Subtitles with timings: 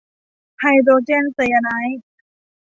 [0.59, 2.01] ไฮโดรเจนไซยาไนด์